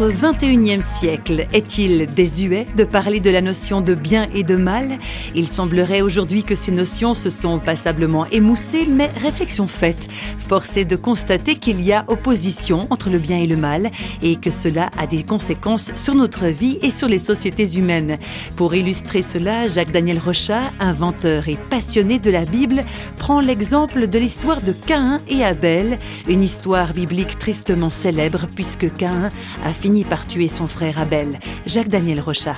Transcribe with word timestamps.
notre 0.00 0.14
21e 0.14 0.82
siècle. 0.82 1.46
Est-il 1.52 2.06
désuet 2.14 2.66
de 2.74 2.84
parler 2.84 3.20
de 3.20 3.28
la 3.28 3.42
notion 3.42 3.82
de 3.82 3.94
bien 3.94 4.28
et 4.34 4.44
de 4.44 4.56
mal? 4.56 4.98
Il 5.34 5.46
semblerait 5.46 6.00
aujourd'hui 6.00 6.42
que 6.42 6.54
ces 6.54 6.70
notions 6.70 7.12
se 7.12 7.28
sont 7.28 7.58
passablement 7.58 8.24
émoussées, 8.26 8.86
mais 8.88 9.10
réflexion 9.22 9.66
faite, 9.66 10.08
force 10.38 10.76
est 10.76 10.86
de 10.86 10.96
constater 10.96 11.56
qu'il 11.56 11.82
y 11.82 11.92
a 11.92 12.04
opposition 12.08 12.86
entre 12.88 13.10
le 13.10 13.18
bien 13.18 13.38
et 13.38 13.46
le 13.46 13.56
mal 13.56 13.90
et 14.22 14.36
que 14.36 14.50
cela 14.50 14.90
a 14.96 15.06
des 15.06 15.22
conséquences 15.22 15.92
sur 15.96 16.14
notre 16.14 16.46
vie 16.46 16.78
et 16.80 16.90
sur 16.90 17.08
les 17.08 17.18
sociétés 17.18 17.76
humaines. 17.76 18.16
Pour 18.56 18.74
illustrer 18.74 19.22
cela, 19.28 19.68
Jacques-Daniel 19.68 20.18
Rochat, 20.18 20.72
inventeur 20.80 21.48
et 21.48 21.58
passionné 21.68 22.18
de 22.18 22.30
la 22.30 22.46
Bible, 22.46 22.84
prend 23.18 23.40
l'exemple 23.40 24.08
de 24.08 24.18
l'histoire 24.18 24.62
de 24.62 24.72
Caïn 24.72 25.18
et 25.28 25.44
Abel, 25.44 25.98
une 26.26 26.42
histoire 26.42 26.94
biblique 26.94 27.38
tristement 27.38 27.90
célèbre 27.90 28.46
puisque 28.54 28.92
Caïn 28.94 29.28
a 29.62 29.72
fini 29.74 29.89
par 30.08 30.26
tuer 30.26 30.46
son 30.46 30.68
frère 30.68 31.00
Abel. 31.00 31.40
Jacques-Daniel 31.66 32.20
Rochat. 32.20 32.56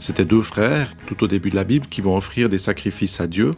C'était 0.00 0.24
deux 0.24 0.40
frères, 0.40 0.94
tout 1.06 1.22
au 1.22 1.26
début 1.26 1.50
de 1.50 1.56
la 1.56 1.64
Bible, 1.64 1.86
qui 1.88 2.00
vont 2.00 2.16
offrir 2.16 2.48
des 2.48 2.58
sacrifices 2.58 3.20
à 3.20 3.26
Dieu. 3.26 3.52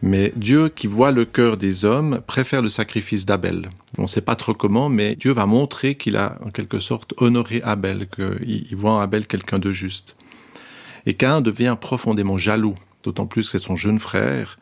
Mais 0.00 0.32
Dieu, 0.34 0.70
qui 0.70 0.86
voit 0.86 1.12
le 1.12 1.26
cœur 1.26 1.58
des 1.58 1.84
hommes, 1.84 2.20
préfère 2.26 2.62
le 2.62 2.70
sacrifice 2.70 3.26
d'Abel. 3.26 3.68
On 3.98 4.02
ne 4.02 4.06
sait 4.06 4.22
pas 4.22 4.34
trop 4.34 4.54
comment, 4.54 4.88
mais 4.88 5.14
Dieu 5.14 5.32
va 5.32 5.44
montrer 5.44 5.96
qu'il 5.96 6.16
a 6.16 6.38
en 6.42 6.50
quelque 6.50 6.78
sorte 6.78 7.12
honoré 7.18 7.60
Abel, 7.62 8.08
qu'il 8.08 8.76
voit 8.76 8.92
en 8.92 9.00
Abel 9.00 9.26
quelqu'un 9.26 9.58
de 9.58 9.70
juste. 9.70 10.16
Et 11.04 11.14
Cain 11.14 11.42
devient 11.42 11.76
profondément 11.78 12.38
jaloux, 12.38 12.76
d'autant 13.02 13.26
plus 13.26 13.42
que 13.42 13.50
c'est 13.50 13.58
son 13.58 13.76
jeune 13.76 14.00
frère. 14.00 14.58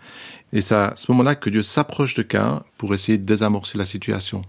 Et 0.53 0.61
c'est 0.61 0.75
à 0.75 0.93
ce 0.97 1.13
moment-là 1.13 1.37
que 1.37 1.51
Dieu 1.51 1.63
s'approche 1.63 2.15
de 2.15 2.23
Cain 2.23 2.65
pour 2.79 2.95
essayer 2.95 3.17
de 3.17 3.25
désamorcer 3.25 3.79
la 3.79 3.85
situation. 3.85 4.43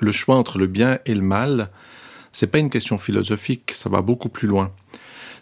Le 0.00 0.10
choix 0.10 0.34
entre 0.34 0.58
le 0.58 0.66
bien 0.66 0.98
et 1.06 1.14
le 1.14 1.20
mal, 1.20 1.70
c'est 2.32 2.46
pas 2.46 2.58
une 2.58 2.70
question 2.70 2.98
philosophique, 2.98 3.72
ça 3.74 3.88
va 3.88 4.02
beaucoup 4.02 4.28
plus 4.28 4.48
loin. 4.48 4.72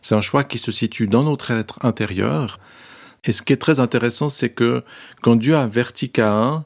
C'est 0.02 0.14
un 0.14 0.20
choix 0.20 0.44
qui 0.44 0.58
se 0.58 0.72
situe 0.72 1.06
dans 1.06 1.22
notre 1.22 1.50
être 1.50 1.84
intérieur, 1.84 2.58
et 3.24 3.32
ce 3.32 3.42
qui 3.42 3.52
est 3.52 3.58
très 3.58 3.80
intéressant, 3.80 4.30
c'est 4.30 4.50
que 4.50 4.82
quand 5.20 5.36
Dieu 5.36 5.56
avertit 5.56 6.10
Caïn, 6.10 6.64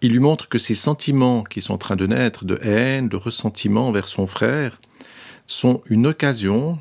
il 0.00 0.12
lui 0.12 0.20
montre 0.20 0.48
que 0.48 0.58
ces 0.58 0.74
sentiments 0.74 1.42
qui 1.42 1.60
sont 1.60 1.74
en 1.74 1.78
train 1.78 1.96
de 1.96 2.06
naître, 2.06 2.44
de 2.44 2.58
haine, 2.62 3.08
de 3.08 3.16
ressentiment 3.16 3.88
envers 3.88 4.06
son 4.06 4.26
frère, 4.26 4.80
sont 5.46 5.82
une 5.86 6.06
occasion 6.06 6.78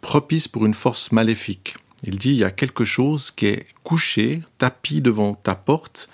propice 0.00 0.48
pour 0.48 0.64
une 0.64 0.74
force 0.74 1.12
maléfique. 1.12 1.76
Il 2.04 2.16
dit, 2.16 2.30
il 2.30 2.38
y 2.38 2.44
a 2.44 2.52
quelque 2.52 2.84
chose 2.84 3.32
qui 3.32 3.46
est 3.46 3.66
couché, 3.82 4.42
tapis 4.56 5.02
devant 5.02 5.34
ta 5.34 5.56
porte, 5.56 6.08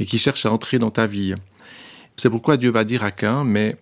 et 0.00 0.06
qui 0.06 0.18
cherche 0.18 0.46
à 0.46 0.52
entrer 0.52 0.78
dans 0.78 0.90
ta 0.90 1.06
vie. 1.06 1.34
C'est 2.16 2.30
pourquoi 2.30 2.56
Dieu 2.56 2.70
va 2.70 2.84
dire 2.84 3.04
à 3.04 3.10
Cain, 3.10 3.44
mais 3.44 3.76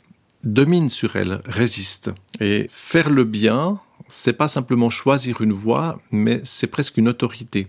domine 0.44 0.90
sur 0.90 1.16
elle, 1.16 1.40
résiste. 1.46 2.12
Et 2.40 2.68
faire 2.70 3.10
le 3.10 3.24
bien, 3.24 3.78
c'est 4.08 4.34
pas 4.34 4.48
simplement 4.48 4.90
choisir 4.90 5.40
une 5.40 5.52
voie, 5.52 5.98
mais 6.12 6.40
c'est 6.44 6.66
presque 6.66 6.96
une 6.96 7.08
autorité. 7.08 7.68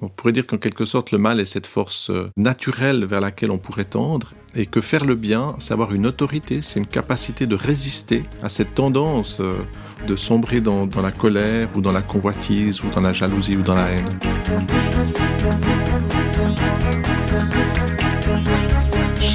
On 0.00 0.08
pourrait 0.08 0.32
dire 0.32 0.46
qu'en 0.46 0.58
quelque 0.58 0.84
sorte, 0.84 1.10
le 1.10 1.18
mal 1.18 1.40
est 1.40 1.44
cette 1.44 1.66
force 1.66 2.10
euh, 2.10 2.30
naturelle 2.36 3.04
vers 3.04 3.20
laquelle 3.20 3.50
on 3.50 3.58
pourrait 3.58 3.84
tendre, 3.84 4.32
et 4.54 4.66
que 4.66 4.80
faire 4.80 5.04
le 5.04 5.16
bien, 5.16 5.56
c'est 5.58 5.72
avoir 5.72 5.92
une 5.92 6.06
autorité, 6.06 6.62
c'est 6.62 6.78
une 6.78 6.86
capacité 6.86 7.46
de 7.46 7.54
résister 7.54 8.22
à 8.42 8.48
cette 8.48 8.74
tendance 8.74 9.38
euh, 9.40 9.58
de 10.06 10.14
sombrer 10.14 10.60
dans, 10.60 10.88
la 11.02 11.10
colère, 11.10 11.68
ou 11.74 11.80
dans 11.80 11.92
la 11.92 12.02
convoitise, 12.02 12.82
ou 12.84 12.90
dans 12.90 13.00
la 13.00 13.12
jalousie, 13.12 13.56
ou 13.56 13.62
dans 13.62 13.74
la 13.74 13.90
haine. 13.90 14.08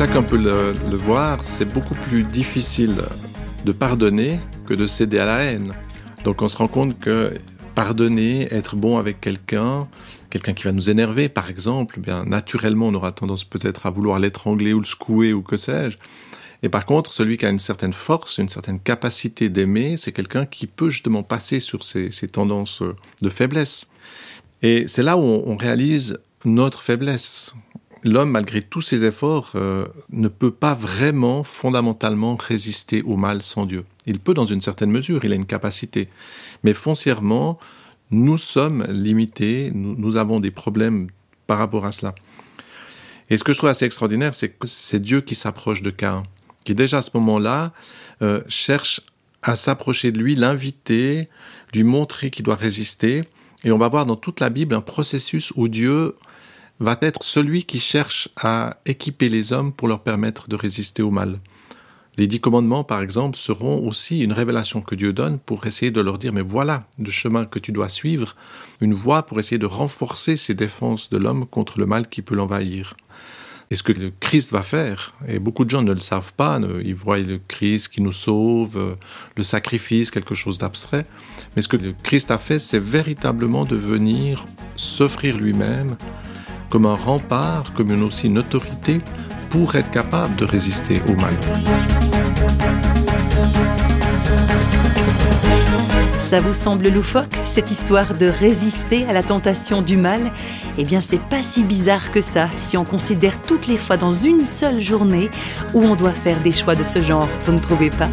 Chacun 0.05 0.21
peut 0.21 0.35
le, 0.35 0.97
voir, 0.97 1.45
c'est 1.45 1.63
beaucoup 1.63 1.95
plus 1.95 2.23
difficile 2.23 2.95
de 3.63 3.71
pardonner 3.71 4.37
que 4.65 4.73
de 4.73 4.85
céder 4.85 5.17
à 5.17 5.25
la 5.25 5.39
haine. 5.43 5.73
Donc 6.25 6.41
on 6.41 6.49
se 6.49 6.57
rend 6.57 6.67
compte 6.67 6.99
que 6.99 7.33
pardonner, 7.73 8.53
être 8.53 8.75
bon 8.75 8.97
avec 8.97 9.21
quelqu'un, 9.21 9.87
quelqu'un 10.29 10.51
qui 10.51 10.65
va 10.65 10.73
nous 10.73 10.89
énerver, 10.89 11.29
par 11.29 11.49
exemple, 11.49 11.95
eh 11.99 12.01
bien 12.01 12.25
naturellement, 12.25 12.87
on 12.87 12.93
aura 12.95 13.13
tendance 13.13 13.45
peut-être 13.45 13.85
à 13.85 13.91
vouloir 13.91 14.19
l'étrangler 14.19 14.73
ou 14.73 14.81
le 14.81 14.85
secouer 14.85 15.31
ou 15.31 15.41
que 15.41 15.55
sais-je. 15.55 15.95
Et 16.63 16.67
par 16.67 16.85
contre, 16.85 17.13
celui 17.13 17.37
qui 17.37 17.45
a 17.45 17.49
une 17.49 17.59
certaine 17.59 17.93
force, 17.93 18.39
une 18.39 18.49
certaine 18.49 18.81
capacité 18.81 19.47
d'aimer, 19.47 19.95
c'est 19.95 20.11
quelqu'un 20.11 20.45
qui 20.45 20.67
peut 20.67 20.89
justement 20.89 21.23
passer 21.23 21.61
sur 21.61 21.85
ces, 21.85 22.11
tendances 22.29 22.83
de 23.21 23.29
faiblesse. 23.29 23.87
Et 24.63 24.85
c'est 24.85 25.01
là 25.01 25.15
où 25.15 25.21
on, 25.21 25.55
réalise 25.55 26.19
notre 26.43 26.81
faiblesse. 26.81 27.53
L'homme, 28.03 28.31
malgré 28.31 28.61
tous 28.61 28.81
ses 28.81 29.05
efforts, 29.05 29.53
euh, 29.55 29.87
ne 30.11 30.27
peut 30.27 30.51
pas 30.51 30.73
vraiment 30.73 31.43
fondamentalement 31.43 32.35
résister 32.35 33.01
au 33.01 33.15
mal 33.15 33.41
sans 33.41 33.65
Dieu. 33.65 33.85
Il 34.05 34.19
peut 34.19 34.33
dans 34.33 34.45
une 34.45 34.61
certaine 34.61 34.91
mesure, 34.91 35.23
il 35.23 35.31
a 35.31 35.35
une 35.35 35.45
capacité. 35.45 36.09
Mais 36.63 36.73
foncièrement, 36.73 37.59
nous 38.11 38.37
sommes 38.37 38.85
limités, 38.89 39.71
nous, 39.73 40.17
avons 40.17 40.41
des 40.41 40.51
problèmes 40.51 41.07
par 41.47 41.57
rapport 41.57 41.85
à 41.85 41.93
cela. 41.93 42.13
Et 43.29 43.37
ce 43.37 43.43
que 43.45 43.53
je 43.53 43.57
trouve 43.57 43.69
assez 43.69 43.85
extraordinaire, 43.85 44.35
c'est 44.35 44.49
que 44.49 44.67
c'est 44.67 45.01
Dieu 45.01 45.21
qui 45.21 45.35
s'approche 45.35 45.81
de 45.81 45.89
Cain, 45.89 46.23
qui 46.65 46.75
déjà 46.75 46.97
à 46.97 47.01
ce 47.01 47.11
moment-là 47.13 47.71
euh, 48.21 48.41
cherche 48.49 49.01
à 49.41 49.55
s'approcher 49.55 50.11
de 50.11 50.19
lui, 50.19 50.35
l'inviter, 50.35 51.29
lui 51.73 51.83
montrer 51.83 52.31
qu'il 52.31 52.43
doit 52.43 52.55
résister. 52.55 53.21
Et 53.63 53.71
on 53.71 53.77
va 53.77 53.87
voir 53.87 54.05
dans 54.05 54.17
toute 54.17 54.41
la 54.41 54.49
Bible 54.49 54.75
un 54.75 54.81
processus 54.81 55.53
où 55.55 55.69
Dieu 55.69 56.15
va 56.79 56.97
être 57.01 57.23
celui 57.23 57.63
qui 57.63 57.79
cherche 57.79 58.29
à 58.35 58.77
équiper 58.85 59.29
les 59.29 59.53
hommes 59.53 59.71
pour 59.71 59.87
leur 59.87 60.01
permettre 60.01 60.49
de 60.49 60.55
résister 60.55 61.01
au 61.01 61.11
mal. 61.11 61.39
Les 62.15 62.27
dix 62.27 62.39
commandements, 62.39 62.83
par 62.83 63.01
exemple, 63.01 63.37
seront 63.37 63.87
aussi 63.87 64.21
une 64.21 64.33
révélation 64.33 64.81
que 64.81 64.93
Dieu 64.93 65.13
donne 65.13 65.39
pour 65.39 65.65
essayer 65.65 65.89
de 65.89 66.01
leur 66.01 66.19
dire, 66.19 66.31
mais 66.31 66.41
voilà 66.41 66.87
le 66.99 67.09
chemin 67.09 67.45
que 67.45 67.57
tu 67.57 67.71
dois 67.71 67.89
suivre, 67.89 68.35
une 68.81 68.93
voie 68.93 69.23
pour 69.23 69.39
essayer 69.39 69.57
de 69.57 69.65
renforcer 69.65 70.37
ces 70.37 70.53
défenses 70.53 71.09
de 71.09 71.17
l'homme 71.17 71.47
contre 71.47 71.79
le 71.79 71.87
mal 71.87 72.07
qui 72.07 72.21
peut 72.21 72.35
l'envahir. 72.35 72.95
Et 73.71 73.75
ce 73.75 73.81
que 73.81 73.93
le 73.93 74.11
Christ 74.19 74.51
va 74.51 74.61
faire, 74.61 75.15
et 75.27 75.39
beaucoup 75.39 75.65
de 75.65 75.71
gens 75.71 75.81
ne 75.81 75.93
le 75.93 75.99
savent 76.01 76.33
pas, 76.33 76.59
ils 76.85 76.93
voient 76.93 77.17
le 77.17 77.39
Christ 77.47 77.87
qui 77.87 78.01
nous 78.01 78.11
sauve, 78.11 78.97
le 79.35 79.43
sacrifice, 79.43 80.11
quelque 80.11 80.35
chose 80.35 80.59
d'abstrait, 80.59 81.07
mais 81.55 81.63
ce 81.63 81.67
que 81.67 81.77
le 81.77 81.93
Christ 82.03 82.29
a 82.29 82.37
fait, 82.37 82.59
c'est 82.59 82.77
véritablement 82.77 83.65
de 83.65 83.75
venir 83.75 84.45
s'offrir 84.75 85.37
lui-même 85.37 85.97
comme 86.73 86.87
un 86.87 86.95
rempart, 86.95 87.71
comme 87.75 87.91
une, 87.91 88.01
aussi 88.01 88.25
une 88.25 88.39
autorité 88.39 88.97
pour 89.51 89.75
être 89.75 89.91
capable 89.91 90.35
de 90.37 90.43
résister 90.43 91.03
au 91.07 91.13
mal. 91.13 91.31
Ça 96.19 96.39
vous 96.39 96.55
semble 96.55 96.89
loufoque, 96.89 97.35
cette 97.45 97.69
histoire 97.69 98.15
de 98.15 98.25
résister 98.25 99.05
à 99.07 99.13
la 99.13 99.21
tentation 99.21 99.83
du 99.83 99.97
mal? 99.97 100.31
Eh 100.79 100.83
bien, 100.83 100.99
c'est 100.99 101.21
pas 101.21 101.43
si 101.43 101.63
bizarre 101.63 102.09
que 102.09 102.21
ça 102.21 102.47
si 102.57 102.75
on 102.75 102.85
considère 102.85 103.39
toutes 103.43 103.67
les 103.67 103.77
fois 103.77 103.97
dans 103.97 104.11
une 104.11 104.43
seule 104.43 104.81
journée 104.81 105.29
où 105.75 105.83
on 105.83 105.95
doit 105.95 106.09
faire 106.09 106.41
des 106.41 106.51
choix 106.51 106.73
de 106.73 106.83
ce 106.83 107.03
genre, 107.03 107.29
vous 107.45 107.51
ne 107.51 107.59
trouvez 107.59 107.91
pas? 107.91 108.09